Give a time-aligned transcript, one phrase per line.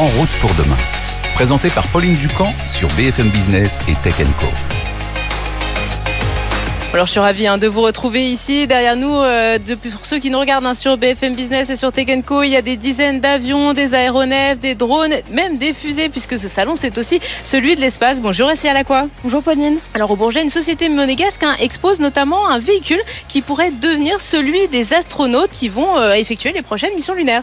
[0.00, 0.78] En route pour demain.
[1.34, 4.46] Présenté par Pauline Ducamp sur BFM Business et Tech Co.
[6.94, 9.14] Alors je suis ravie hein, de vous retrouver ici derrière nous.
[9.14, 9.58] Euh,
[9.92, 12.56] pour ceux qui nous regardent hein, sur BFM Business et sur Tech Co, il y
[12.56, 16.96] a des dizaines d'avions, des aéronefs, des drones, même des fusées, puisque ce salon c'est
[16.96, 18.22] aussi celui de l'espace.
[18.22, 19.06] Bonjour Essia Lacroix.
[19.22, 19.76] Bonjour Pauline.
[19.92, 24.66] Alors au Bourget, une société monégasque hein, expose notamment un véhicule qui pourrait devenir celui
[24.68, 27.42] des astronautes qui vont euh, effectuer les prochaines missions lunaires.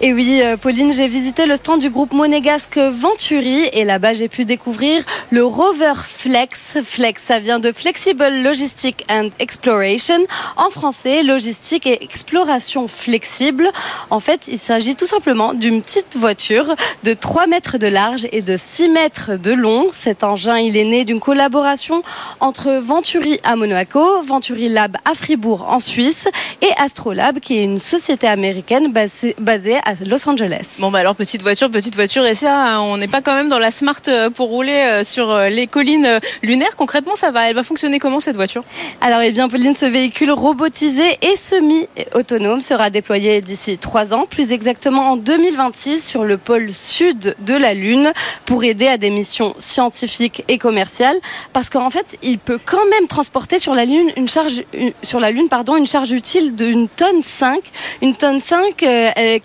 [0.00, 4.28] Et oui, euh, Pauline, j'ai visité le stand du groupe monégasque Venturi et là-bas j'ai
[4.28, 6.78] pu découvrir le Rover Flex.
[6.84, 10.26] Flex, ça vient de Flexible Logistic and Exploration.
[10.56, 13.70] En français, logistique et exploration flexible.
[14.10, 18.42] En fait, il s'agit tout simplement d'une petite voiture de 3 mètres de large et
[18.42, 19.86] de 6 mètres de long.
[19.92, 22.02] Cet engin, il est né d'une collaboration
[22.40, 26.26] entre Venturi à Monaco, Venturi Lab à Fribourg en Suisse
[26.60, 30.76] et Astrolab qui est une société américaine basée, basée à Los Angeles.
[30.80, 33.58] Bon, bah alors, petite voiture, petite voiture, et ça, on n'est pas quand même dans
[33.58, 36.76] la smart euh, pour rouler euh, sur euh, les collines lunaires.
[36.76, 38.64] Concrètement, ça va, elle va fonctionner comment cette voiture?
[39.00, 44.52] Alors, eh bien, Pauline, ce véhicule robotisé et semi-autonome sera déployé d'ici trois ans, plus
[44.52, 48.12] exactement en 2026 sur le pôle sud de la Lune
[48.44, 51.18] pour aider à des missions scientifiques et commerciales.
[51.52, 54.64] Parce qu'en fait, il peut quand même transporter sur la Lune une charge,
[55.02, 57.60] sur la Lune, pardon, une charge utile d'une tonne 5.
[58.02, 58.84] Une tonne 5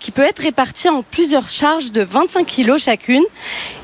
[0.00, 3.24] qui qui peut être réparti en plusieurs charges de 25 kg chacune.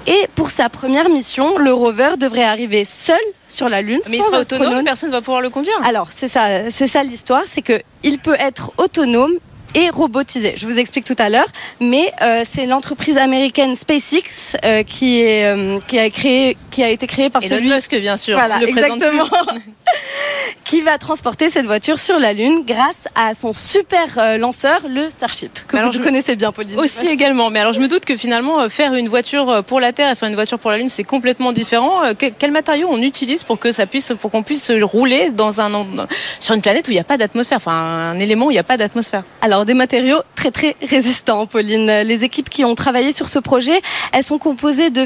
[0.07, 4.01] Et pour sa première mission, le rover devrait arriver seul sur la Lune.
[4.09, 5.75] Mais il sera autonome, personne ne va pouvoir le conduire.
[5.85, 9.35] Alors, c'est ça, c'est ça l'histoire, c'est qu'il peut être autonome
[9.75, 10.55] et robotisé.
[10.57, 15.45] Je vous explique tout à l'heure, mais euh, c'est l'entreprise américaine SpaceX euh, qui, est,
[15.45, 17.69] euh, qui, a créé, qui a été créée par Elon celui...
[17.69, 18.39] Musk, bien sûr.
[18.39, 19.29] Voilà, exactement.
[20.65, 25.11] qui va transporter cette voiture sur la Lune grâce à son super euh, lanceur, le
[25.11, 26.79] Starship, que alors, vous je connaissez bien, Pauline.
[26.79, 27.51] Aussi également.
[27.51, 30.11] Mais alors, je me doute que finalement, euh, faire une voiture euh, pour la Terre
[30.11, 32.01] et faire une voiture pour la Lune, c'est complètement différent.
[32.39, 35.71] Quel matériau on utilise pour que ça puisse, pour qu'on puisse rouler dans un,
[36.41, 38.59] sur une planète où il n'y a pas d'atmosphère, enfin un élément où il n'y
[38.59, 39.23] a pas d'atmosphère?
[39.43, 41.87] Alors, des matériaux très très résistants, Pauline.
[41.87, 43.81] Les équipes qui ont travaillé sur ce projet,
[44.13, 45.03] elles sont composées de,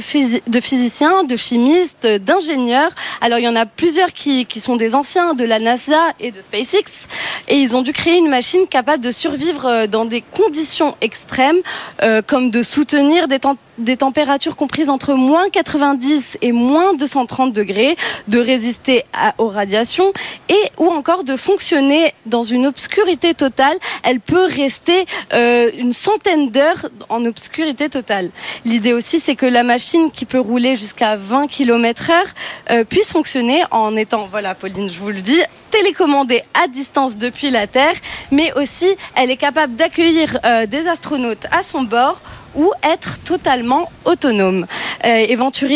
[0.50, 2.90] de physiciens, de chimistes, d'ingénieurs.
[3.20, 6.30] Alors, il y en a plusieurs qui, qui sont des anciens de la NASA et
[6.30, 7.06] de SpaceX.
[7.48, 11.58] Et ils ont dû créer une machine capable de survivre euh, dans des conditions extrêmes,
[12.02, 13.38] euh, comme de soutenir des,
[13.78, 17.96] des températures comprises entre moins 90 et moins 230 degrés,
[18.28, 19.04] de résister
[19.38, 20.12] aux radiations
[20.48, 23.76] et ou encore de fonctionner dans une obscurité totale.
[24.02, 28.30] Elle peut rester euh, une centaine d'heures en obscurité totale.
[28.64, 33.62] L'idée aussi, c'est que la machine qui peut rouler jusqu'à 20 km heure puisse fonctionner
[33.70, 35.40] en étant, voilà Pauline, je vous le dis,
[35.70, 37.94] télécommandée à distance depuis la Terre,
[38.30, 42.20] mais aussi elle est capable d'accueillir euh, des astronautes à son bord
[42.54, 44.66] ou être totalement autonome.
[45.04, 45.26] Euh,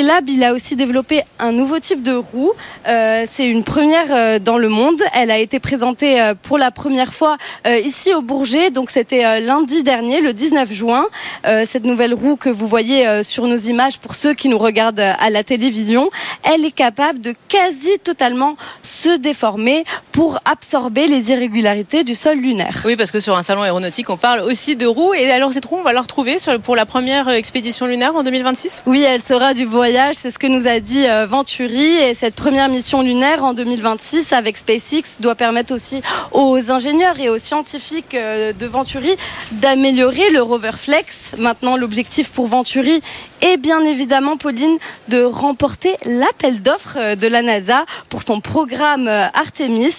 [0.03, 2.53] Lab, il a aussi développé un nouveau type de roue.
[2.89, 5.01] Euh, c'est une première euh, dans le monde.
[5.15, 7.37] Elle a été présentée euh, pour la première fois
[7.85, 8.71] ici au Bourget.
[8.71, 11.07] Donc c'était lundi dernier, le 19 juin.
[11.45, 15.31] cette nouvelle roue que vous voyez sur nos images pour ceux qui nous regardent à
[15.31, 16.11] la télévision,
[16.43, 22.83] elle est capable de quasi totalement se déformer pour absorber les irrégularités du sol lunaire.
[22.85, 25.15] Oui, parce que sur un salon aéronautique, on parle aussi de roues.
[25.15, 28.85] Et alors cette roue, on va la retrouver pour la première expédition lunaire en 2026
[28.87, 30.17] Oui, elle sera du voyage.
[30.17, 31.85] C'est ce que nous a dit Venturi.
[31.85, 36.03] Et cette première mission lunaire en 2026 avec SpaceX doit permettre aussi
[36.33, 39.17] aux ingénieurs et aux scientifiques euh, de Venturi
[39.53, 41.33] d'améliorer le rover Flex.
[41.39, 43.03] Maintenant, l'objectif pour Venturi
[43.41, 44.79] est bien évidemment, Pauline,
[45.09, 49.95] de remporter l'appel d'offres euh, de la NASA pour son programme euh, Artemis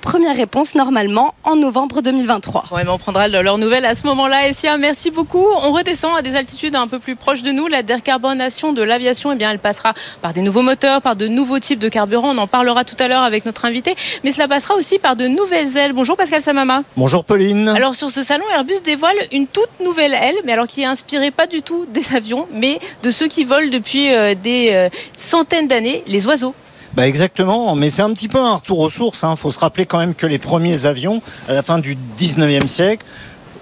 [0.00, 2.64] Première réponse normalement en novembre 2023.
[2.72, 4.48] Ouais, mais on prendra leurs nouvelles à ce moment-là.
[4.48, 5.44] Essia, merci beaucoup.
[5.62, 7.66] On redescend à des altitudes un peu plus proches de nous.
[7.66, 11.58] La décarbonation de l'aviation, eh bien, elle passera par des nouveaux moteurs, par de nouveaux
[11.58, 12.30] types de carburants.
[12.34, 13.94] On en parlera tout à l'heure avec notre invité.
[14.24, 15.92] Mais cela passera aussi par de nouvelles ailes.
[15.92, 16.82] Bonjour Pascal Samama.
[16.96, 17.68] Bonjour Pauline.
[17.68, 21.30] Alors sur ce salon, Airbus dévoile une toute nouvelle aile, mais alors qui est inspirée
[21.30, 25.68] pas du tout des avions, mais de ceux qui volent depuis euh, des euh, centaines
[25.68, 26.54] d'années, les oiseaux.
[26.94, 29.22] Bah exactement, mais c'est un petit peu un retour aux sources.
[29.22, 29.36] Il hein.
[29.36, 33.06] faut se rappeler quand même que les premiers avions, à la fin du 19e siècle,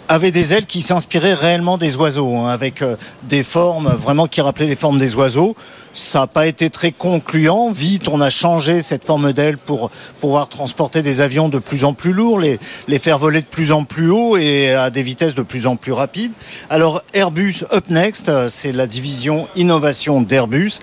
[0.08, 4.40] avaient des ailes qui s'inspiraient réellement des oiseaux, hein, avec euh, des formes vraiment qui
[4.40, 5.54] rappelaient les formes des oiseaux.
[5.92, 7.70] Ça n'a pas été très concluant.
[7.70, 9.90] Vite, on a changé cette forme d'aile pour
[10.20, 13.72] pouvoir transporter des avions de plus en plus lourds, les, les faire voler de plus
[13.72, 16.32] en plus haut et à des vitesses de plus en plus rapides.
[16.70, 20.80] Alors Airbus Up Next, c'est la division innovation d'Airbus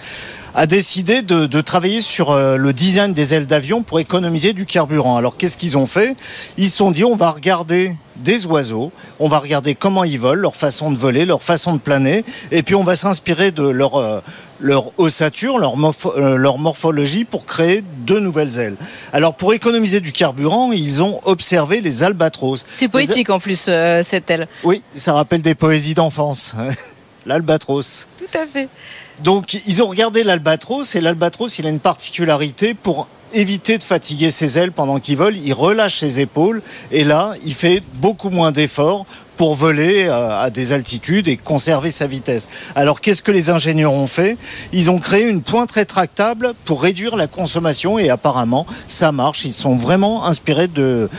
[0.55, 4.65] a décidé de, de travailler sur euh, le design des ailes d'avion pour économiser du
[4.65, 5.17] carburant.
[5.17, 6.15] Alors qu'est-ce qu'ils ont fait?
[6.57, 10.41] Ils se sont dit on va regarder des oiseaux, on va regarder comment ils volent,
[10.41, 13.95] leur façon de voler, leur façon de planer, et puis on va s'inspirer de leur,
[13.95, 14.21] euh,
[14.61, 15.75] leur ossature, leur,
[16.15, 18.75] euh, leur morphologie pour créer de nouvelles ailes.
[19.11, 22.65] Alors pour économiser du carburant, ils ont observé les albatros.
[22.71, 24.47] C'est poétique en plus, euh, cette aile.
[24.63, 26.55] Oui, ça rappelle des poésies d'enfance.
[27.25, 28.07] L'albatros.
[28.19, 28.69] Tout à fait.
[29.23, 34.31] Donc ils ont regardé l'albatros et l'albatros il a une particularité pour éviter de fatiguer
[34.31, 38.51] ses ailes pendant qu'il vole, il relâche ses épaules et là, il fait beaucoup moins
[38.51, 39.05] d'efforts
[39.37, 42.47] pour voler euh, à des altitudes et conserver sa vitesse.
[42.75, 44.37] Alors qu'est-ce que les ingénieurs ont fait?
[44.71, 49.43] Ils ont créé une pointe rétractable pour réduire la consommation et apparemment ça marche.
[49.43, 51.09] Ils sont vraiment inspirés de,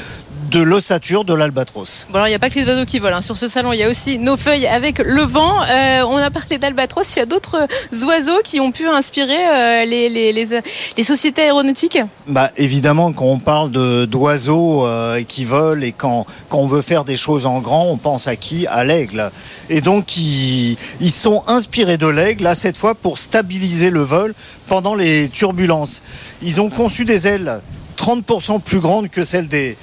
[0.51, 2.07] de l'ossature de l'albatros.
[2.11, 3.17] Bon alors il n'y a pas que les oiseaux qui volent.
[3.17, 3.23] Hein.
[3.23, 5.63] Sur ce salon, il y a aussi nos feuilles avec le vent.
[5.63, 7.17] Euh, on a parlé d'albatros.
[7.17, 7.67] Il y a d'autres
[8.05, 10.63] oiseaux qui ont pu inspirer euh, les, les, les,
[10.97, 11.99] les, sociétés aéronautiques?
[12.27, 13.71] Bah, Évidemment, quand on parle
[14.07, 17.97] d'oiseaux euh, qui volent et quand, quand on veut faire des choses en grand, on
[17.97, 18.67] pense à qui?
[18.67, 19.31] À l'aigle.
[19.69, 24.35] Et donc, ils, ils sont inspirés de l'aigle, là, cette fois, pour stabiliser le vol
[24.69, 26.03] pendant les turbulences.
[26.43, 27.61] Ils ont conçu des ailes
[27.97, 29.77] 30% plus grandes que celles des,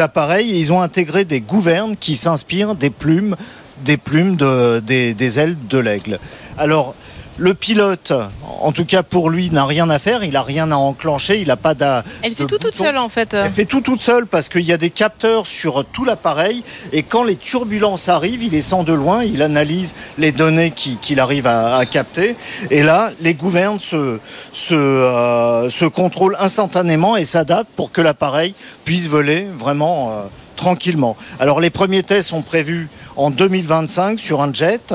[0.00, 3.36] appareils ils ont intégré des gouvernes qui s'inspirent des plumes,
[3.84, 6.18] des plumes de, des, des ailes de l'aigle.
[6.58, 6.94] Alors,
[7.38, 8.12] le pilote,
[8.60, 11.48] en tout cas pour lui, n'a rien à faire, il n'a rien à enclencher, il
[11.48, 12.04] n'a pas d'a.
[12.22, 13.34] Elle fait tout toute seule en fait.
[13.34, 16.62] Elle fait tout toute seule parce qu'il y a des capteurs sur tout l'appareil
[16.92, 21.20] et quand les turbulences arrivent, il les sent de loin, il analyse les données qu'il
[21.20, 22.36] arrive à, à, capter
[22.70, 24.18] et là, les gouvernes se,
[24.52, 28.54] se, euh, se contrôlent instantanément et s'adaptent pour que l'appareil
[28.84, 30.22] puisse voler vraiment euh,
[30.56, 31.16] tranquillement.
[31.40, 34.94] Alors les premiers tests sont prévus en 2025 sur un jet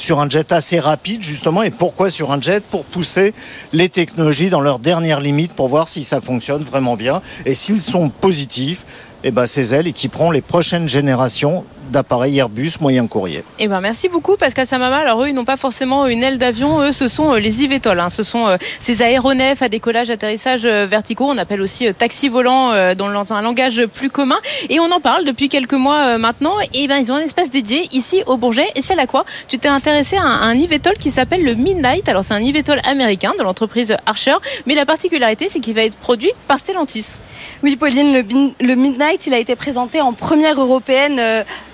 [0.00, 3.34] sur un jet assez rapide justement et pourquoi sur un jet pour pousser
[3.72, 7.20] les technologies dans leurs dernières limites pour voir si ça fonctionne vraiment bien.
[7.44, 8.84] Et s'ils sont positifs
[9.22, 13.44] et ben ces ailes équiperont les prochaines générations d'appareils Airbus moyen courrier.
[13.58, 14.98] Eh ben merci beaucoup Pascal Samama.
[14.98, 18.08] Alors eux ils n'ont pas forcément une aile d'avion, eux ce sont les IVTOL, hein.
[18.08, 22.28] ce sont euh, ces aéronefs à décollage, atterrissage euh, verticaux, on appelle aussi euh, taxi
[22.28, 24.38] volant euh, dans un langage plus commun
[24.68, 26.54] et on en parle depuis quelques mois euh, maintenant.
[26.74, 29.24] Et ben ils ont un espace dédié ici au Bourget et c'est à quoi?
[29.48, 32.08] Tu t'es intéressé à un, un IVTOL qui s'appelle le Midnight.
[32.08, 35.96] Alors c'est un IVTOL américain de l'entreprise Archer, mais la particularité c'est qu'il va être
[35.96, 37.16] produit par Stellantis.
[37.62, 38.22] Oui Pauline, le,
[38.66, 41.20] le Midnight il a été présenté en première européenne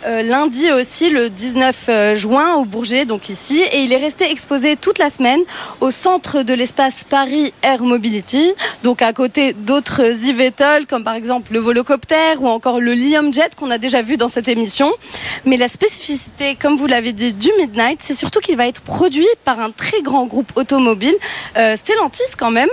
[0.06, 4.76] euh, lundi aussi, le 19 juin, au Bourget, donc ici, et il est resté exposé
[4.76, 5.40] toute la semaine
[5.80, 11.52] au centre de l'espace Paris Air Mobility, donc à côté d'autres eVTOL, comme par exemple
[11.52, 14.92] le Volocopter ou encore le Liam Jet qu'on a déjà vu dans cette émission.
[15.44, 19.26] Mais la spécificité, comme vous l'avez dit, du Midnight, c'est surtout qu'il va être produit
[19.44, 21.14] par un très grand groupe automobile,
[21.56, 22.68] euh, Stellantis quand même.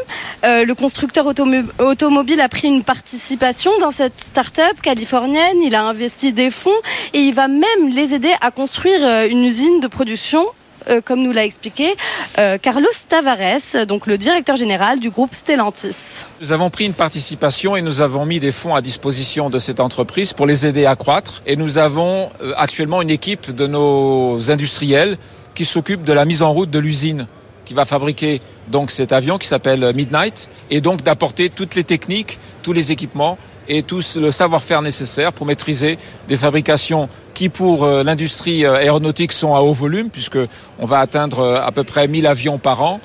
[0.46, 5.84] Euh, le constructeur automo automobile a pris une participation dans cette start-up californienne, il a
[5.84, 6.72] investi des fonds
[7.14, 10.46] et il va même les aider à construire une usine de production
[10.90, 11.96] euh, comme nous l'a expliqué
[12.38, 16.26] euh, Carlos Tavares, le directeur général du groupe Stellantis.
[16.42, 19.80] Nous avons pris une participation et nous avons mis des fonds à disposition de cette
[19.80, 21.42] entreprise pour les aider à croître.
[21.46, 25.18] Et nous avons euh, actuellement une équipe de nos industriels
[25.56, 27.28] qui s'occupe de la mise en route de l'usine
[27.64, 28.42] qui va fabriquer
[28.90, 33.38] cet avion qui s'appelle Midnight et donc d'apporter toutes les techniques, tous les équipements
[33.68, 39.56] et tout le savoir-faire nécessaire pour maîtriser des fabrications qui pour euh, l'industrie aéronautique sont
[39.56, 40.38] à haut volume puisque
[40.80, 43.00] on va atteindre euh, à peu près 1000 avions par an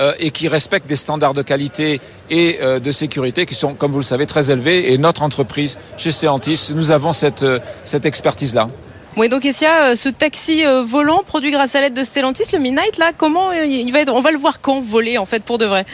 [0.00, 2.00] euh, et qui respectent des standards de qualité
[2.30, 5.78] et euh, de sécurité qui sont comme vous le savez très élevés et notre entreprise
[5.96, 7.44] chez Stellantis nous avons cette,
[7.84, 8.68] cette expertise là.
[9.16, 12.60] Oui, donc il y a ce taxi volant produit grâce à l'aide de Stellantis, le
[12.60, 15.58] Midnight, là, comment il va être, on va le voir quand voler en fait pour
[15.58, 15.84] de vrai?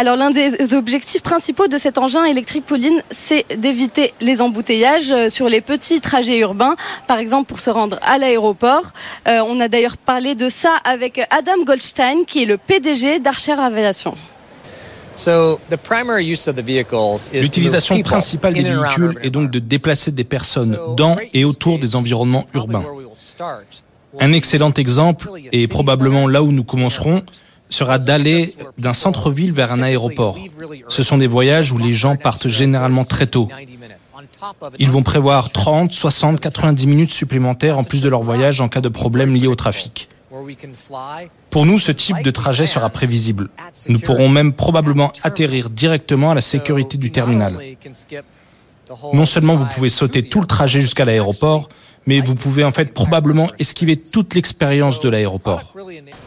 [0.00, 5.50] Alors l'un des objectifs principaux de cet engin électrique Pauline, c'est d'éviter les embouteillages sur
[5.50, 6.74] les petits trajets urbains,
[7.06, 8.92] par exemple pour se rendre à l'aéroport.
[9.28, 13.52] Euh, on a d'ailleurs parlé de ça avec Adam Goldstein, qui est le PDG d'Archer
[13.52, 14.14] Aviation.
[17.34, 22.46] L'utilisation principale des véhicules est donc de déplacer des personnes dans et autour des environnements
[22.54, 22.84] urbains.
[24.18, 27.22] Un excellent exemple, et probablement là où nous commencerons,
[27.70, 30.36] sera d'aller d'un centre-ville vers un aéroport.
[30.88, 33.48] Ce sont des voyages où les gens partent généralement très tôt.
[34.78, 38.80] Ils vont prévoir 30, 60, 90 minutes supplémentaires en plus de leur voyage en cas
[38.80, 40.08] de problème lié au trafic.
[41.50, 43.50] Pour nous, ce type de trajet sera prévisible.
[43.88, 47.54] Nous pourrons même probablement atterrir directement à la sécurité du terminal.
[49.12, 51.68] Non seulement vous pouvez sauter tout le trajet jusqu'à l'aéroport,
[52.06, 55.74] mais vous pouvez en fait probablement esquiver toute l'expérience de l'aéroport.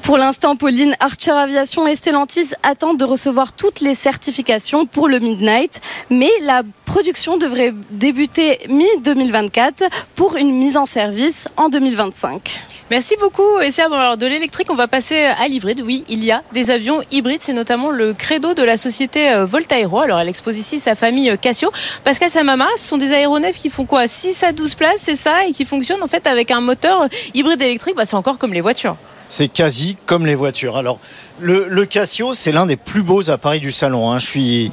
[0.01, 5.19] Pour l'instant, Pauline, Archer Aviation et Stellantis attendent de recevoir toutes les certifications pour le
[5.19, 12.61] Midnight, mais la production devrait débuter mi-2024 pour une mise en service en 2025.
[12.91, 13.59] Merci beaucoup.
[13.61, 15.81] Et c'est alors de l'électrique, on va passer à l'hybride.
[15.83, 17.41] Oui, il y a des avions hybrides.
[17.41, 19.99] C'est notamment le credo de la société euh, Voltaero.
[19.99, 21.71] Alors, elle expose ici sa famille euh, Casio.
[22.03, 24.07] Pascal Samama, ce sont des aéronefs qui font quoi?
[24.07, 27.61] 6 à 12 places, c'est ça, et qui fonctionnent en fait avec un moteur hybride
[27.61, 27.95] électrique.
[27.95, 28.95] Bah, c'est encore comme les voitures
[29.29, 30.77] c'est quasi comme les voitures.
[30.77, 30.99] Alors,
[31.39, 34.11] le, le Casio, c'est l'un des plus beaux appareils du salon.
[34.11, 34.19] Hein.
[34.19, 34.71] Je suis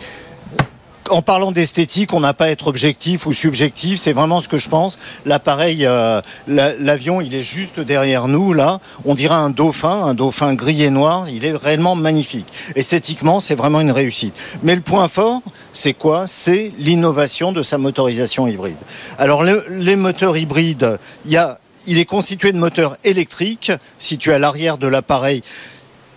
[1.11, 4.59] en parlant d'esthétique, on n'a pas à être objectif ou subjectif, c'est vraiment ce que
[4.59, 4.99] je pense.
[5.26, 8.81] L'appareil, euh, l'avion, il est juste derrière nous, là.
[9.05, 11.29] On dirait un dauphin, un dauphin gris et noir.
[11.29, 12.47] Il est réellement magnifique.
[12.75, 14.35] Esthétiquement, c'est vraiment une réussite.
[14.62, 16.26] Mais le point fort, c'est quoi?
[16.26, 18.76] C'est l'innovation de sa motorisation hybride.
[19.19, 25.43] Alors, les moteurs hybrides, il est constitué de moteurs électriques situés à l'arrière de l'appareil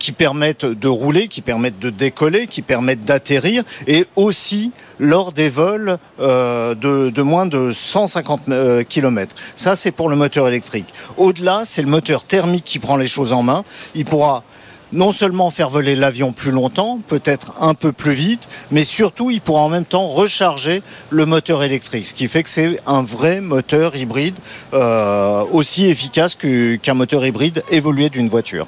[0.04, 5.48] qui permettent de rouler, qui permettent de décoller, qui permettent d'atterrir, et aussi lors des
[5.48, 9.34] vols euh, de, moins de 150 euh, km.
[9.56, 10.94] Ça, c'est pour le moteur électrique.
[11.16, 13.64] Au-delà, c'est le moteur thermique qui prend les choses en main.
[13.96, 14.44] Il pourra
[14.92, 19.40] non seulement faire voler l'avion plus longtemps, peut-être un peu plus vite, mais surtout il
[19.40, 23.40] pourra en même temps recharger le moteur électrique, ce qui fait que c'est un vrai
[23.40, 24.36] moteur hybride
[24.74, 28.68] euh, aussi efficace qu'un moteur hybride évolué d'une voiture.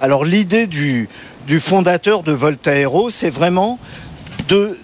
[0.00, 1.08] Alors l'idée du,
[1.60, 3.78] fondateur de Voltaero, c'est vraiment
[4.48, 4.78] de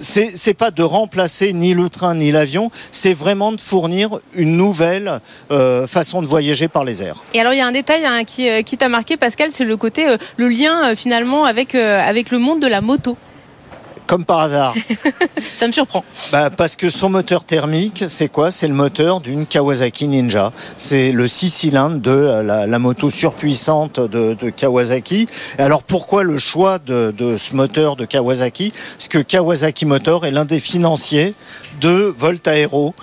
[0.00, 5.20] c'est pas de remplacer ni le train ni l'avion, c'est vraiment de fournir une nouvelle
[5.50, 7.22] euh, façon de voyager par les airs.
[7.32, 9.76] Et alors il y a un détail hein, euh, qui, t'a marqué Pascal, c'est le
[9.78, 13.16] côté, euh, le lien finalement avec, avec le monde de la moto
[14.06, 14.74] comme par hasard.
[15.54, 16.04] Ça me surprend.
[16.32, 18.50] Bah, parce que son moteur thermique, c'est quoi?
[18.50, 20.52] C'est le moteur d'une Kawasaki Ninja.
[20.76, 25.28] C'est le 6 cylindres de la, moto surpuissante de, Kawasaki.
[25.58, 28.72] alors pourquoi le choix de, de, ce moteur de Kawasaki?
[28.72, 31.34] Parce que Kawasaki Motor est l'un des financiers
[31.80, 32.94] de Voltaero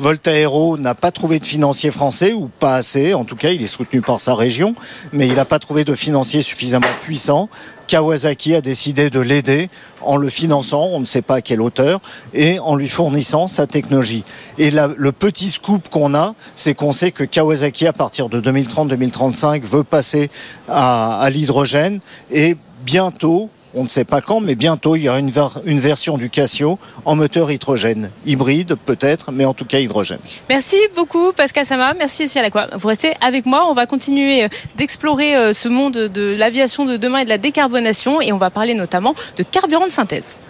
[0.00, 3.66] Voltaero n'a pas trouvé de financier français, ou pas assez, en tout cas il est
[3.66, 4.74] soutenu par sa région,
[5.12, 7.48] mais il n'a pas trouvé de financier suffisamment puissant.
[7.88, 9.70] Kawasaki a décidé de l'aider
[10.02, 12.00] en le finançant, on ne sait pas à quelle hauteur,
[12.32, 14.24] et en lui fournissant sa technologie.
[14.58, 19.62] Et le petit scoop qu'on a, c'est qu'on sait que Kawasaki, à partir de 2030-2035,
[19.62, 20.30] veut passer
[20.68, 22.00] à, à l'hydrogène,
[22.30, 25.30] et bientôt, on ne sait pas quand, mais bientôt, il y aura une,
[25.64, 28.10] une, version du Casio en moteur hydrogène.
[28.26, 30.18] Hybride, peut-être, mais en tout cas hydrogène.
[30.48, 31.94] Merci beaucoup, Pascal Sama.
[31.94, 33.66] Merci, quoi Vous restez avec moi.
[33.70, 37.38] On va continuer euh, d'explorer euh, ce monde de l'aviation de demain et de la
[37.38, 38.20] décarbonation.
[38.20, 40.40] Et on va parler notamment de carburant de synthèse.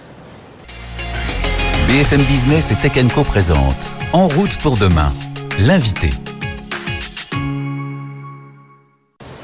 [1.89, 5.13] BFM Business et Tech Co présente En route pour demain.
[5.59, 6.11] L'invité.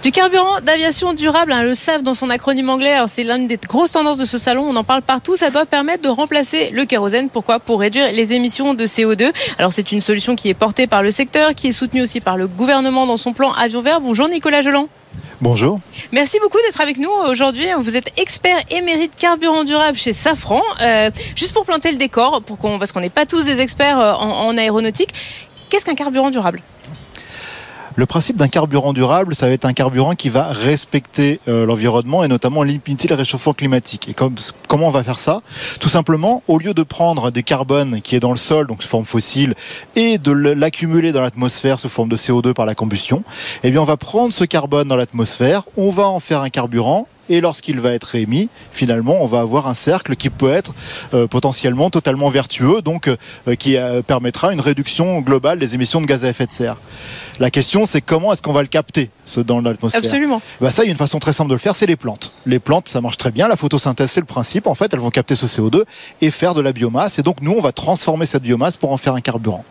[0.05, 3.93] Du carburant d'aviation durable, hein, le SAF dans son acronyme anglais, c'est l'une des grosses
[3.93, 7.31] tendances de ce salon, on en parle partout, ça doit permettre de remplacer le kérosène.
[7.31, 7.59] Pourquoi?
[7.59, 9.33] Pour réduire les émissions de CO2.
[9.57, 12.37] Alors c'est une solution qui est portée par le secteur, qui est soutenue aussi par
[12.37, 14.03] le gouvernement dans son plan Avion Vert.
[14.03, 14.91] Bonjour Nicolas Geland.
[15.41, 15.81] Bonjour.
[16.13, 17.65] Merci beaucoup d'être avec nous aujourd'hui.
[17.79, 20.61] Vous êtes expert émérite carburant durable chez Safran.
[20.83, 23.99] Euh, juste pour planter le décor, pour qu'on, parce qu'on n'est pas tous des experts
[23.99, 25.15] euh, en aéronautique,
[25.71, 26.61] qu'est-ce qu'un carburant durable?
[27.97, 32.25] Le principe d'un carburant durable, ça va être un carburant qui va respecter euh, l'environnement
[32.25, 34.09] et notamment limiter le réchauffement climatique.
[34.09, 34.35] Et comme,
[34.67, 35.43] comment on va faire ça?
[35.79, 38.89] Tout simplement, au lieu de prendre des carbones qui est dans le sol, donc sous
[38.89, 39.55] forme fossile,
[39.95, 43.23] et de l'accumuler dans l'atmosphère sous forme de CO2 par la combustion,
[43.63, 47.07] eh bien on va prendre ce carbone dans l'atmosphère, on va en faire un carburant
[47.31, 50.75] et lorsqu'il va être émis, finalement, on va avoir un cercle qui peut être
[51.15, 56.27] euh, potentiellement totalement vertueux, donc euh, qui permettra une réduction globale des émissions de gaz
[56.27, 56.77] à effet de serre.
[57.41, 59.99] La question, c'est comment est-ce qu'on va le capter ce, dans l'atmosphère?
[59.99, 60.41] Absolument.
[60.61, 62.33] Bah ça, il y a une façon très simple de le faire, c'est les plantes.
[62.47, 63.49] Les plantes, ça marche très bien.
[63.49, 64.67] La photosynthèse, c'est le principe.
[64.67, 65.83] En fait, elles vont capter ce CO2
[66.21, 67.19] et faire de la biomasse.
[67.19, 69.65] Et donc, nous, on va transformer cette biomasse pour en faire un carburant.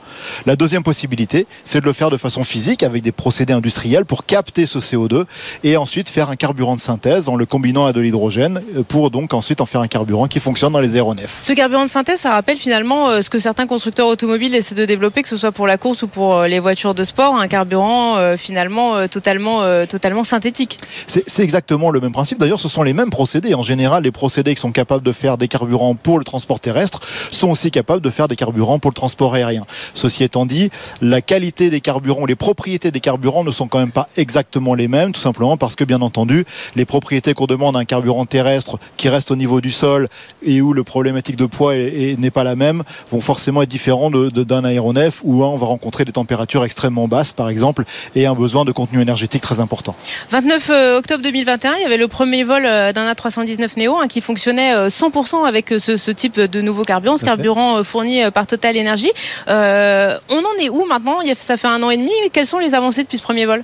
[0.46, 4.26] La deuxième possibilité, c'est de le faire de façon physique avec des procédés industriels pour
[4.26, 5.26] capter ce CO2
[5.64, 9.34] et ensuite faire un carburant de synthèse en le combinant à de l'hydrogène pour donc
[9.34, 11.40] ensuite en faire un carburant qui fonctionne dans les aéronefs.
[11.42, 14.86] Ce carburant de synthèse, ça rappelle finalement euh, ce que certains constructeurs automobiles essaient de
[14.86, 17.48] développer, que ce soit pour la course ou pour euh, les voitures de sport, un
[17.54, 20.80] carburant finalement totalement, totalement synthétique.
[21.06, 22.40] C'est exactement le même principe.
[22.40, 23.54] D'ailleurs, ce sont les mêmes procédés.
[23.54, 27.00] En général, les procédés qui sont capables de faire des carburants pour le transport terrestre
[27.32, 29.62] sont aussi capables de faire des carburants pour le transport aérien.
[29.94, 33.92] Ceci étant dit, la qualité des carburants, les propriétés des carburants ne sont quand même
[33.92, 36.46] pas exactement les mêmes, tout simplement parce que, bien entendu,
[36.76, 40.08] les propriétés qu'on demande à un carburant terrestre qui reste au niveau du sol
[40.42, 42.82] et où le problématique de poids n'est pas la même,
[43.12, 47.50] vont forcément être différents d'un aéronef où on va rencontrer des températures extrêmement basses, par
[47.50, 47.84] exemple,
[48.16, 49.98] et un besoin de contenu énergétique très important.
[50.30, 54.08] 29 euh, octobre 2021, il y avait le premier vol euh, d'un A319 Neo hein,
[54.08, 58.78] qui fonctionnait 100% euh, avec ce, type de nouveau carburant, ce carburant fourni par Total
[58.78, 59.12] Energy.
[59.48, 61.20] on en est où maintenant?
[61.36, 62.14] Ça fait un an et demi.
[62.32, 63.62] Quelles sont les avancées depuis ce premier vol?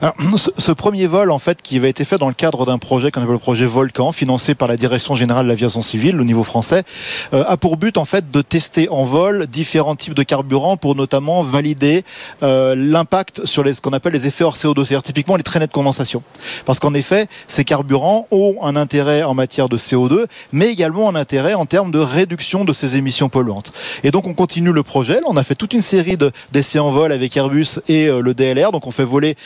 [0.00, 0.14] Alors,
[0.58, 3.20] ce, premier vol, en fait, qui avait été fait dans le cadre d'un projet qu'on
[3.20, 6.82] appelle le projet Volcan, financé par la Direction générale de l'aviation civile au niveau français,
[7.32, 10.94] euh, a pour but, en fait, de tester en vol différents types de carburants pour
[10.94, 12.04] notamment valider
[12.42, 15.66] euh, l'impact sur les, ce qu'on appelle les effets hors CO2, c'est-à-dire typiquement les traînées
[15.66, 16.22] de condensation.
[16.64, 21.14] Parce qu'en effet, ces carburants ont un intérêt en matière de CO2, mais également un
[21.14, 23.72] intérêt en termes de réduction de ces émissions polluantes.
[24.02, 25.20] Et donc, on continue le projet.
[25.26, 26.16] on a fait toute une série
[26.52, 28.72] d'essais en vol avec Airbus et euh, le DLR.
[28.72, 29.36] Donc, on fait voler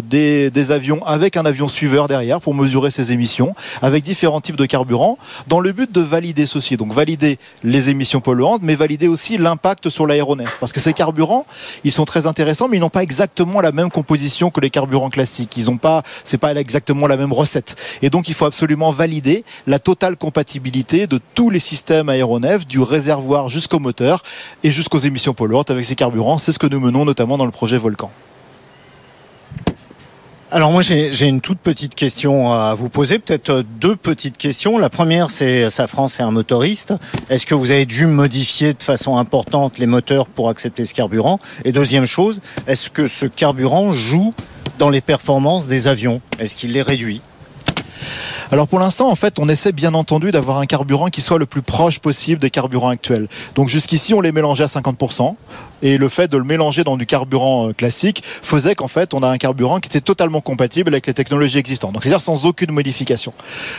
[0.00, 4.66] des, avions avec un avion suiveur derrière pour mesurer ses émissions, avec différents types de
[4.66, 6.76] carburants, dans le but de valider ceci.
[6.76, 10.56] Donc valider les émissions polluantes, mais valider aussi l'impact sur l'aéronef.
[10.60, 11.46] Parce que ces carburants,
[11.84, 15.10] ils sont très intéressants, mais ils n'ont pas exactement la même composition que les carburants
[15.10, 15.56] classiques.
[15.56, 17.76] Ils n'ont pas, c'est pas exactement la même recette.
[18.02, 22.80] Et donc il faut absolument valider la totale compatibilité de tous les systèmes aéronefs, du
[22.80, 24.22] réservoir jusqu'au moteur
[24.62, 26.38] et jusqu'aux émissions polluantes avec ces carburants.
[26.38, 28.10] C'est ce que nous menons notamment dans le projet Volcan.
[30.56, 34.78] Alors moi j'ai une toute petite question à vous poser, peut-être euh, deux petites questions.
[34.78, 36.94] La première c'est Safran c'est un motoriste.
[37.28, 41.38] Est-ce que vous avez dû modifier de façon importante les moteurs pour accepter ce carburant?
[41.66, 44.32] Et deuxième chose, est-ce que ce carburant joue
[44.78, 46.22] dans les performances des avions?
[46.38, 47.20] Est-ce qu'il les réduit?
[48.50, 51.46] Alors pour l'instant, en fait, on essaie bien entendu d'avoir un carburant qui soit le
[51.46, 53.28] plus proche possible des carburants actuels.
[53.56, 55.34] Donc jusqu'ici, on les mélangeait à 50%
[55.82, 59.20] et le fait de le mélanger dans du carburant euh, classique faisait qu'en fait on
[59.20, 61.92] a un carburant qui était totalement compatible avec les technologies existantes.
[61.92, 63.32] Donc c'est-à-dire sans aucune modification.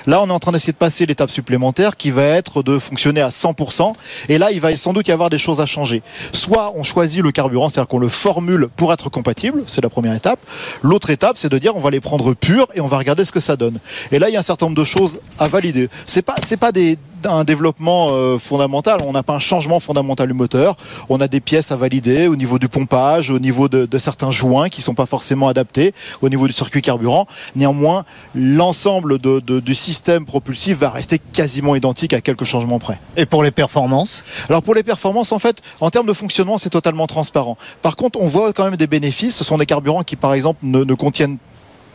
[0.06, 3.22] Là on est en train d'essayer de passer l'étape supplémentaire qui va être de fonctionner
[3.22, 3.94] à 100%
[4.30, 6.02] et là il va sans doute y avoir des choses à changer.
[6.32, 10.14] Soit on choisit le carburant, c'est-à-dire qu'on le formule pour être compatible, c'est la première
[10.14, 10.40] étape.
[10.82, 13.32] L'autre étape c'est de dire on va les prendre purs et on va regarder ce
[13.32, 13.80] que ça donne.
[14.12, 15.90] Et là il y a un certain nombre de choses à valider.
[16.06, 16.98] C'est pas c'est pas des
[17.34, 19.02] un développement euh, fondamental.
[19.06, 20.76] On n'a pas un changement fondamental du moteur.
[21.10, 24.70] On a des pièces à valider au niveau du pompage, au niveau de, certains joints
[24.70, 27.28] qui sont pas forcément adaptés, au niveau du circuit carburant.
[27.56, 28.06] Néanmoins,
[28.36, 33.00] l'ensemble du système propulsif va rester quasiment identique à quelques changements près.
[33.16, 36.70] Et pour les performances Alors pour les performances, en fait, en termes de fonctionnement, c'est
[36.70, 37.58] totalement transparent.
[37.82, 39.36] Par contre, on voit quand même des bénéfices.
[39.36, 41.38] Ce sont des carburants qui, par exemple, ne, ne contiennent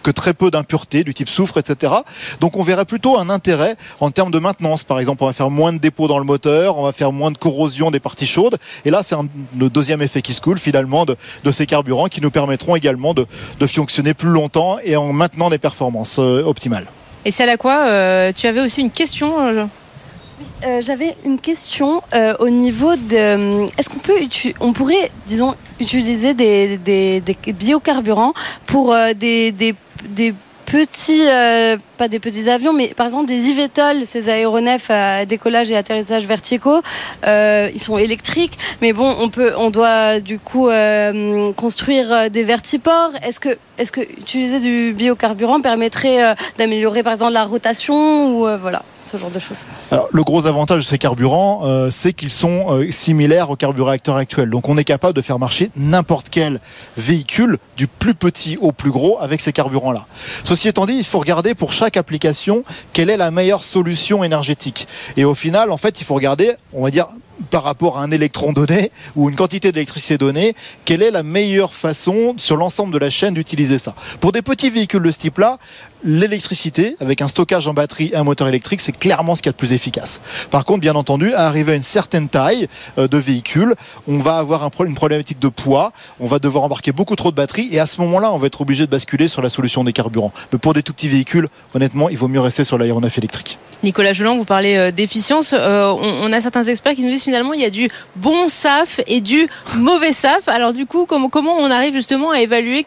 [0.02, 1.92] que très peu d'impuretés du type soufre, etc.
[2.40, 4.84] Donc on verrait plutôt un intérêt en termes de maintenance.
[4.84, 7.30] Par exemple, on va faire moins de dépôts dans le moteur, on va faire moins
[7.30, 8.58] de corrosion des parties chaudes.
[8.84, 9.16] Et là, c'est
[9.58, 11.16] le deuxième effet qui se coule finalement de,
[11.50, 13.26] ces carburants qui nous permettront également de,
[13.66, 16.86] fonctionner plus longtemps et en maintenant des performances euh, optimales.
[17.24, 22.02] Et c'est à la quoi euh, Tu avais aussi une question euh, J'avais une question
[22.38, 23.66] au niveau de.
[23.78, 24.20] Est-ce qu'on peut,
[24.60, 28.34] on pourrait, disons, utiliser des, des, biocarburants
[28.66, 29.74] pour des, des
[30.08, 30.34] des
[30.72, 35.70] petits, euh, pas des petits avions, mais par exemple des eVTOL, ces aéronefs à décollage
[35.70, 36.80] et atterrissage verticaux,
[37.26, 42.42] euh, ils sont électriques, mais bon, on peut, on doit du coup euh, construire des
[42.42, 43.10] vertiports.
[43.22, 48.82] Est-ce que, est-ce que utiliser du biocarburant permettrait d'améliorer par exemple la rotation ou voilà
[49.06, 53.50] ce genre de choses Alors, le gros avantage de ces carburants, c'est qu'ils sont similaires
[53.50, 54.50] aux carburéacteurs actuels.
[54.50, 56.60] Donc, on est capable de faire marcher n'importe quel
[56.96, 60.06] véhicule, du plus petit au plus gros, avec ces carburants-là.
[60.44, 64.86] Ceci étant dit, il faut regarder pour chaque application quelle est la meilleure solution énergétique.
[65.16, 67.06] Et au final, en fait, il faut regarder, on va dire,
[67.50, 71.74] par rapport à un électron donné ou une quantité d'électricité donnée, quelle est la meilleure
[71.74, 73.94] façon sur l'ensemble de la chaîne d'utiliser ça?
[74.20, 75.58] Pour des petits véhicules de ce type-là,
[76.04, 79.52] l'électricité, avec un stockage en batterie et un moteur électrique, c'est clairement ce qui est
[79.52, 80.20] le plus efficace.
[80.50, 82.68] Par contre, bien entendu, à arriver à une certaine taille
[82.98, 83.74] euh, de véhicule,
[84.08, 87.68] on va avoir une problématique de poids, on va devoir embarquer beaucoup trop de batterie,
[87.70, 90.32] et à ce moment-là, on va être obligé de basculer sur la solution des carburants.
[90.52, 93.58] Mais pour des tout petits véhicules, honnêtement, il vaut mieux rester sur l'aéronef électrique.
[93.82, 95.54] Nicolas Jolan, vous parlez euh, d'efficience.
[95.56, 99.00] Euh, on, a certains experts qui nous disent finalement il y a du bon SAF
[99.06, 100.48] et du mauvais SAF.
[100.48, 102.84] Alors du coup, comment, comment on arrive justement à évaluer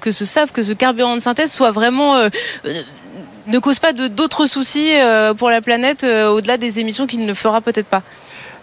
[0.00, 2.28] que ce SAF, que ce carburant de synthèse soit vraiment euh,
[3.46, 4.90] ne cause pas d'autres soucis
[5.38, 8.02] pour la planète au-delà des émissions qu'il ne fera peut-être pas?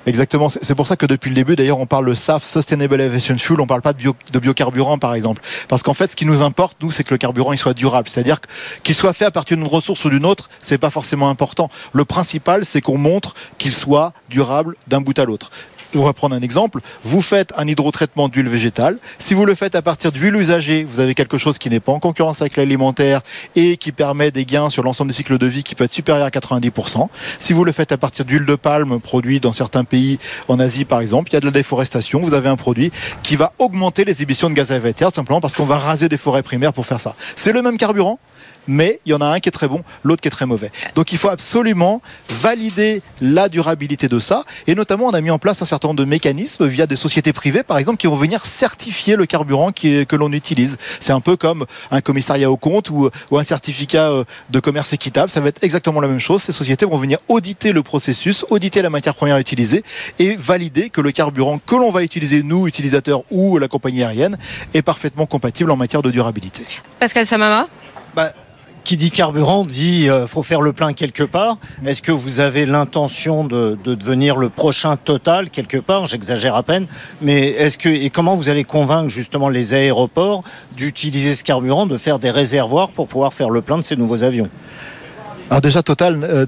[0.05, 0.49] Exactement.
[0.49, 3.59] C'est pour ça que depuis le début, d'ailleurs, on parle de SAF, Sustainable Aviation Fuel.
[3.59, 6.77] On parle pas de, de biocarburant, par exemple, parce qu'en fait, ce qui nous importe,
[6.81, 8.07] nous, c'est que le carburant il soit durable.
[8.07, 8.39] C'est-à-dire
[8.83, 11.69] qu'il soit fait à partir d'une ressource ou d'une autre, c'est pas forcément important.
[11.93, 15.49] Le principal, c'est qu'on montre qu'il soit durable d'un bout à l'autre.
[15.95, 16.81] Je vais prendre un exemple.
[17.05, 18.97] Vous faites un hydrotraitement d'huile végétale.
[19.17, 21.93] Si vous le faites à partir d'huile usagée, vous avez quelque chose qui n'est pas
[21.93, 23.21] en concurrence avec l'alimentaire
[23.55, 26.25] et qui permet des gains sur l'ensemble des cycles de vie qui peut être supérieur
[26.25, 27.07] à 90%.
[27.39, 30.83] Si vous le faites à partir d'huile de palme produit dans certains pays, en Asie
[30.83, 32.91] par exemple, il y a de la déforestation, vous avez un produit
[33.23, 35.77] qui va augmenter les émissions de gaz à effet de serre simplement parce qu'on va
[35.77, 37.15] raser des forêts primaires pour faire ça.
[37.37, 38.19] C'est le même carburant,
[38.67, 40.71] mais il y en a un qui est très bon, l'autre qui est très mauvais.
[40.95, 45.39] Donc il faut absolument valider la durabilité de ça, et notamment on a mis en
[45.39, 48.45] place un certain nombre de mécanismes via des sociétés privées, par exemple, qui vont venir
[48.45, 50.77] certifier le carburant qui que l'on utilise.
[50.99, 54.93] C'est un peu comme un commissariat au compte ou, ou un certificat euh, de commerce
[54.93, 56.41] équitable, ça va être exactement la même chose.
[56.41, 59.83] Ces sociétés vont venir auditer le processus, auditer la matière première utilisée
[60.19, 64.37] et valider que le carburant que l'on va utiliser, nous, utilisateurs ou la compagnie aérienne,
[64.73, 66.63] est parfaitement compatible en matière de durabilité.
[66.99, 67.67] Pascal Samama?
[68.15, 68.33] Bah,
[68.85, 71.57] qui dit carburant dit euh, faut faire le plein quelque part.
[71.85, 76.05] Est-ce que vous avez l'intention de, de, devenir le prochain Total quelque part?
[76.05, 76.85] J'exagère à peine,
[77.21, 80.43] mais est-ce que et comment vous allez convaincre justement les aéroports
[80.77, 84.23] d'utiliser ce carburant, de faire des réservoirs pour pouvoir faire le plein de ces nouveaux
[84.23, 84.49] avions?
[85.49, 86.45] Alors déjà Total, euh,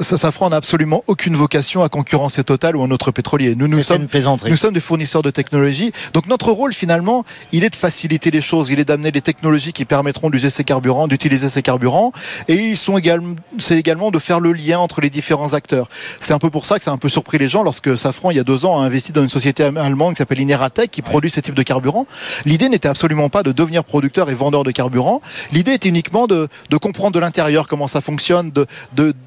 [0.00, 3.54] Safran n'a absolument aucune vocation à concurrencer Total ou un autre pétrolier.
[3.54, 4.08] Nous nous sommes,
[4.46, 5.92] nous sommes des fournisseurs de technologie.
[6.14, 9.72] Donc notre rôle finalement, il est de faciliter les choses, il est d'amener les technologies
[9.72, 12.12] qui permettront d'user ces carburants, d'utiliser ces carburants,
[12.48, 15.88] et ils sont également, c'est également de faire le lien entre les différents acteurs.
[16.20, 18.32] C'est un peu pour ça que ça a un peu surpris les gens lorsque Safran
[18.32, 21.02] il y a deux ans a investi dans une société allemande qui s'appelle Ineratec qui
[21.02, 22.06] produit ces types de carburants.
[22.46, 25.22] L'idée n'était absolument pas de devenir producteur et vendeur de carburant.
[25.52, 28.66] L'idée était uniquement de, de comprendre de l'intérieur comment ça fonctionne, de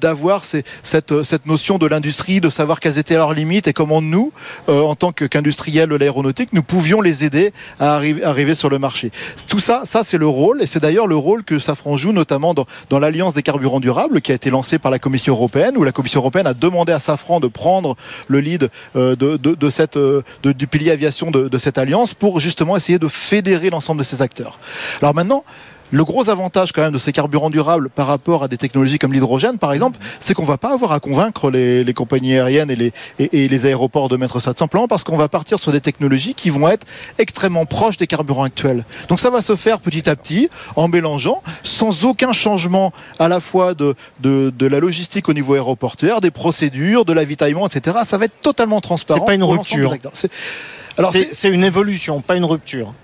[0.00, 4.32] d'avoir cette cette notion de l'industrie, de savoir quelles étaient leurs limites et comment nous,
[4.68, 8.78] euh, en tant qu'industriels de l'aéronautique, nous pouvions les aider à arriver, arriver sur le
[8.78, 9.10] marché.
[9.48, 12.54] Tout ça, ça c'est le rôle et c'est d'ailleurs le rôle que Safran joue notamment
[12.54, 15.84] dans, dans l'alliance des carburants durables qui a été lancée par la Commission européenne où
[15.84, 17.96] la Commission européenne a demandé à Safran de prendre
[18.28, 22.14] le lead euh, de, de, de, cette euh, du pilier aviation de, de cette alliance
[22.14, 24.58] pour justement essayer de fédérer l'ensemble de ces acteurs.
[25.00, 25.44] Alors maintenant,
[25.92, 29.12] le gros avantage quand même de ces carburants durables par rapport à des technologies comme
[29.12, 32.76] l'hydrogène, par exemple, c'est qu'on va pas avoir à convaincre les, les compagnies aériennes et
[32.76, 35.82] les, et, et, les aéroports de mettre ça, simplement parce qu'on va partir sur des
[35.82, 36.86] technologies qui vont être
[37.18, 38.84] extrêmement proches des carburants actuels.
[39.08, 43.40] Donc ça va se faire petit à petit en mélangeant, sans aucun changement à la
[43.40, 47.98] fois de, de, de la logistique au niveau aéroportuaire, des procédures, de l'avitaillement, etc.
[48.08, 49.20] Ça va être totalement transparent.
[49.20, 49.94] C'est pas une rupture.
[50.96, 52.94] Alors c'est une évolution, pas une rupture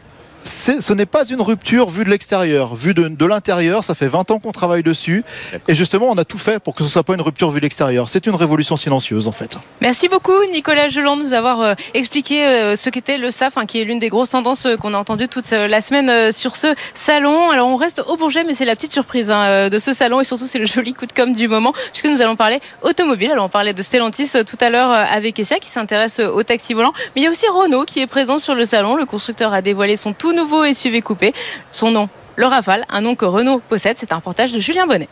[0.44, 2.74] ce n'est pas une rupture vue de l'extérieur.
[2.74, 5.24] Vue de, de l'intérieur, ça fait 20 ans qu'on travaille dessus.
[5.66, 7.64] Et justement, on a tout fait pour que ce soit pas une rupture vue de
[7.64, 8.08] l'extérieur.
[8.08, 9.58] C'est une révolution silencieuse, en fait.
[9.80, 13.66] Merci beaucoup, Nicolas Geland, de nous avoir euh, expliqué euh, ce qu'était le SAF, hein,
[13.66, 16.74] qui est l'une des grosses tendances euh, qu'on a entendues toute la semaine sur ce
[16.94, 17.50] salon.
[17.50, 20.20] Alors, on reste au Bourget, mais c'est la petite surprise hein, de ce salon.
[20.20, 23.32] Et surtout, c'est le joli coup de com' du moment, puisque nous allons parler automobile.
[23.32, 26.92] Alors, on parlait de Stellantis tout à l'heure avec Essia, qui s'intéresse au taxi volant.
[27.14, 28.96] Mais il y a aussi Renault qui est présent sur le salon.
[28.96, 31.32] Le constructeur a dévoilé son tout nouveau SUV coupé.
[31.72, 33.96] Son nom, le Rafale, un nom que Renault possède.
[33.98, 35.08] C'est un reportage de Julien Bonnet.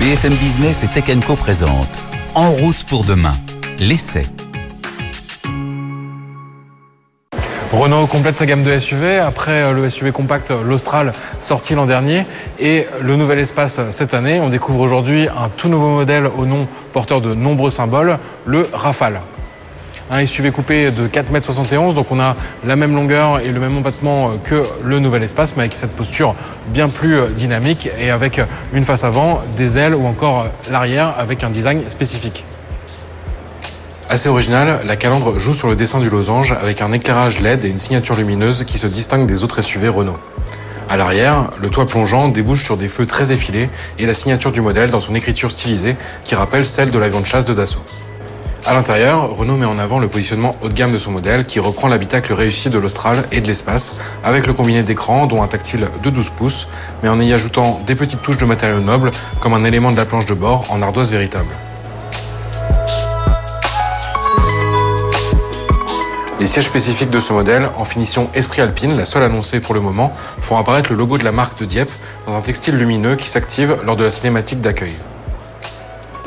[0.00, 3.34] BFM Business et Tech Co présente En route pour demain,
[3.78, 4.24] l'essai.
[7.72, 12.26] Renault complète sa gamme de SUV après le SUV compact l'Austral sorti l'an dernier
[12.58, 14.40] et le nouvel espace cette année.
[14.40, 19.22] On découvre aujourd'hui un tout nouveau modèle au nom porteur de nombreux symboles, le Rafale
[20.12, 21.94] un SUV coupé de 4,71 m.
[21.94, 25.62] Donc on a la même longueur et le même empattement que le nouvel espace, mais
[25.62, 26.34] avec cette posture
[26.68, 28.40] bien plus dynamique et avec
[28.72, 32.44] une face avant, des ailes ou encore l'arrière avec un design spécifique.
[34.10, 37.68] Assez original, la calandre joue sur le dessin du losange avec un éclairage LED et
[37.68, 40.18] une signature lumineuse qui se distingue des autres SUV Renault.
[40.90, 44.60] À l'arrière, le toit plongeant débouche sur des feux très effilés et la signature du
[44.60, 47.82] modèle dans son écriture stylisée qui rappelle celle de l'avion de chasse de Dassault.
[48.64, 51.58] À l'intérieur, Renault met en avant le positionnement haut de gamme de son modèle qui
[51.58, 55.88] reprend l'habitacle réussi de l'Austral et de l'espace avec le combiné d'écran dont un tactile
[56.00, 56.68] de 12 pouces
[57.02, 60.04] mais en y ajoutant des petites touches de matériaux nobles comme un élément de la
[60.04, 61.48] planche de bord en ardoise véritable.
[66.38, 69.80] Les sièges spécifiques de ce modèle, en finition Esprit Alpine, la seule annoncée pour le
[69.80, 71.92] moment, font apparaître le logo de la marque de Dieppe
[72.28, 74.94] dans un textile lumineux qui s'active lors de la cinématique d'accueil.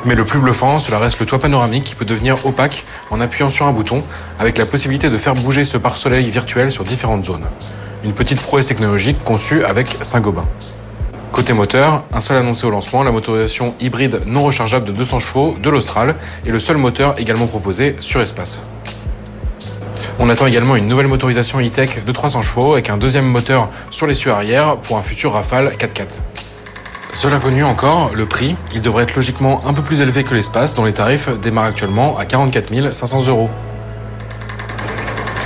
[0.05, 3.49] Mais le plus bluffant, cela reste le toit panoramique qui peut devenir opaque en appuyant
[3.49, 4.03] sur un bouton,
[4.39, 7.45] avec la possibilité de faire bouger ce pare-soleil virtuel sur différentes zones.
[8.03, 10.45] Une petite prouesse technologique conçue avec Saint-Gobain.
[11.31, 15.57] Côté moteur, un seul annoncé au lancement, la motorisation hybride non rechargeable de 200 chevaux
[15.61, 16.15] de l'Austral
[16.45, 18.63] et le seul moteur également proposé sur espace.
[20.19, 24.05] On attend également une nouvelle motorisation e-tech de 300 chevaux avec un deuxième moteur sur
[24.05, 26.21] l'essieu arrière pour un futur Rafale 4x4.
[27.15, 28.57] Seul inconnu encore, le prix.
[28.73, 32.17] Il devrait être logiquement un peu plus élevé que l'espace dont les tarifs démarrent actuellement
[32.17, 33.49] à 44 500 euros.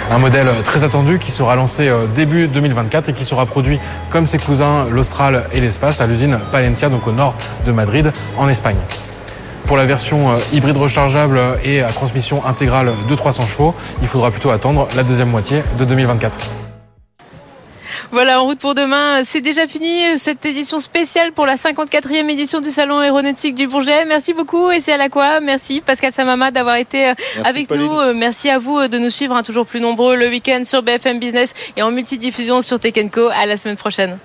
[0.09, 3.77] Un modèle très attendu qui sera lancé euh, début 2024 et qui sera produit
[4.09, 7.35] comme ses cousins l'Austral et l'Espace à l'usine Palencia, donc au nord
[7.67, 8.77] de Madrid, en Espagne.
[9.67, 14.31] Pour la version euh, hybride rechargeable et à transmission intégrale de 300 chevaux, il faudra
[14.31, 16.68] plutôt attendre la deuxième moitié de 2024.
[18.11, 22.27] Voilà, en route pour demain, c'est déjà fini euh, cette édition spéciale pour la 54e
[22.27, 24.03] édition du Salon aéronautique du Bourget.
[24.05, 27.13] Merci beaucoup et c'est à la quoi Merci Pascal Samama d'avoir été euh,
[27.45, 27.99] avec nous.
[27.99, 31.19] Euh, merci à vous de nous suivre, hein, toujours plus nombreux le week-end sur BFM
[31.19, 32.93] Business et en multidiffusion sur Tech
[33.35, 34.17] À la semaine prochaine.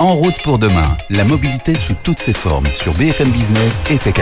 [0.00, 4.16] En route pour demain, la mobilité sous toutes ses formes sur BFM Business et Tech